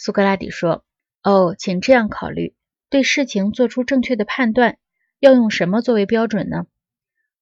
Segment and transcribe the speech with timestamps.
[0.00, 0.84] 苏格拉底说
[1.24, 2.54] ：“哦，请这样考虑，
[2.88, 4.78] 对事情做出正确的判断，
[5.18, 6.68] 要用什么作为标准呢？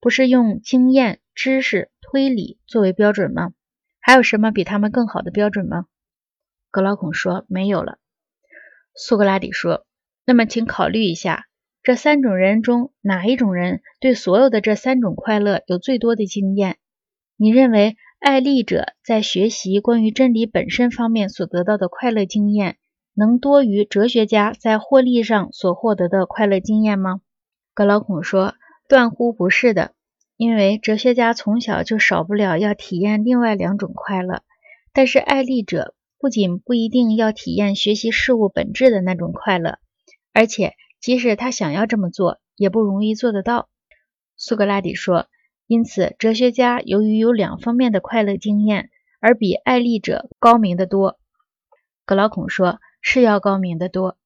[0.01, 3.53] 不是用经验、知识、推理作为标准吗？
[4.01, 5.85] 还有什么比他们更好的标准吗？”
[6.73, 7.99] 格劳孔说：“没有了。”
[8.97, 9.87] 苏格拉底说
[10.25, 11.45] ：“那么，请考虑一下，
[11.83, 16.79] 这三种人中哪一种人对所有的这三种快乐有最多的经验？
[17.37, 22.79] 你认为？”爱利者在学习关于真理本身方面所得到的快乐经验，
[23.15, 27.21] 能多于哲学家在获利上所获得的快乐经验吗？
[27.75, 28.55] 格劳孔说
[28.89, 29.93] ：“断乎不是的，
[30.39, 34.43] 因为哲学家从小就少不了要体验另外两种快乐。
[34.95, 39.79] 但是爱利者不仅不一定要体验学习事物本质的那种快乐，
[40.33, 43.69] 而且即使他想要这么做，也不容易做得到。”
[44.37, 45.27] 苏格拉底说。
[45.69, 51.19] 因此，哲学家由于有两方面的快乐经验，而比爱利者高明得多。
[52.05, 54.17] 格劳孔说：“是要高明得多。”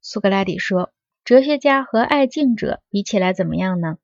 [0.00, 0.92] 苏格拉底说
[1.24, 3.98] ：“哲学家和爱敬者比起来怎么样呢？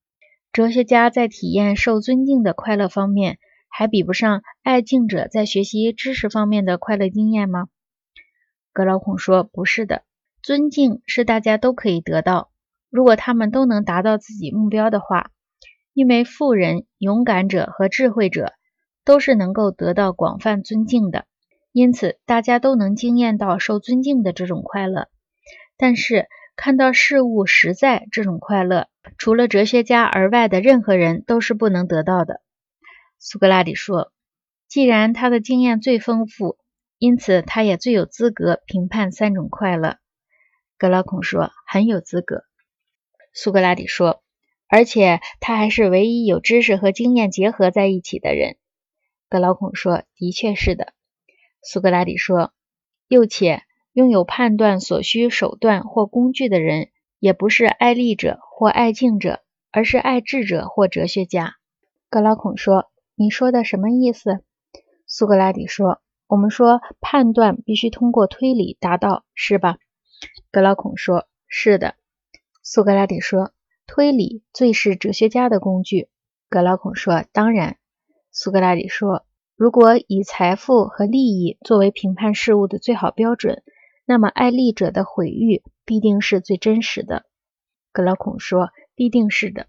[0.52, 7.68] 哲学家在体验受尊敬的快乐方面，还比不上爱敬者在学习知识方面的快乐经验吗？”
[8.74, 10.02] 格劳孔说：“不是的，
[10.42, 12.50] 尊敬是大家都可以得到，
[12.90, 15.30] 如果他们都能达到自己目标的话。”
[15.94, 18.54] 因为富人、勇敢者和智慧者
[19.04, 21.26] 都是能够得到广泛尊敬的，
[21.70, 25.08] 因此大家都能经验到受尊敬的这种快乐。
[25.76, 32.40] 但是看到事物实在这种快乐，除了哲学家而外的任何人都是不能得到的。
[33.18, 34.12] 苏格拉底说
[34.68, 36.56] ：“既然他的经验最丰富，
[36.98, 39.96] 因此他也最有资格评判三种快乐。”
[40.78, 42.44] 格劳孔说：“很有资格。”
[43.34, 44.22] 苏格拉底说。
[44.72, 48.56] 而且他还是唯一有知识和经验结合在一起的人。
[49.28, 50.94] 格劳孔说：“的确是的。”
[51.62, 52.54] 苏格拉底说
[53.06, 59.40] ：“又且拥有判断所需手段或工具的人，也不是爱利者或爱敬者，
[59.72, 61.56] 而是爱智者或哲学家。”
[62.08, 64.42] 格劳孔说：“你说的什么意思？”
[65.06, 69.76] 苏格拉底说：“我们说判断必须通过推理达到，是吧？”
[70.50, 71.94] 格劳孔说：“是的。”
[72.64, 73.52] 苏格拉底说。
[73.94, 76.08] 推理最是哲学家的工具，
[76.48, 77.76] 格劳孔说：“当然。”
[78.32, 83.62] 苏格拉底说：“如果以财富和利益作为评判事物的最好标准，
[84.06, 87.26] 那么爱利者的毁誉必定是最真实的。”
[87.92, 89.66] 格劳孔说：“必定是的。”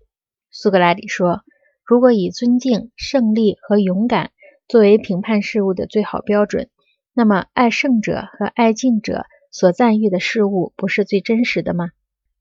[0.52, 1.42] 苏格拉底说
[1.86, 4.32] ：“如果以尊敬、胜利和勇敢
[4.70, 6.70] 作为评判事物的最好标准，
[7.14, 11.90] 那么爱胜者和爱敬者所赞誉的事物不是最真实的吗？”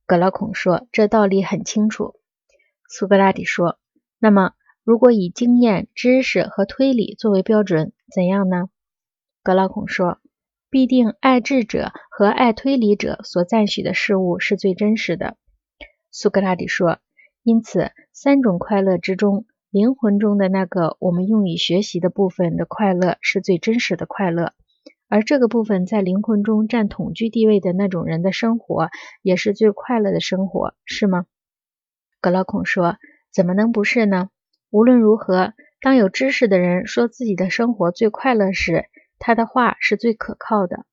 [0.06, 2.16] 格劳孔说：“这道理很清楚。”
[2.88, 3.78] 苏格拉底说
[4.18, 4.52] ：“那么，
[4.84, 8.68] 如果以经验、知识和推理作为标准，怎样呢？”
[9.42, 10.18] 格劳孔说
[10.68, 15.36] ：“必定爱智者和爱推理者所赞许的事物是最真实的。”
[16.10, 16.98] 苏格拉底说
[17.42, 24.52] ：“因此，三种快乐之中，灵魂中的那个我们用以学习的部分的快乐是最真实的快乐。”
[25.12, 28.88] 而这个部分在灵魂中占统居地位的那种人的生活，
[29.20, 31.26] 也是最快乐的生活，是吗？
[32.22, 32.96] 格老孔说
[33.30, 34.30] ：“怎么能不是呢？
[34.70, 35.52] 无论如何，
[35.82, 38.86] 当有知识的人说自己的生活最快乐时，
[39.18, 40.86] 他的话是最可靠的。”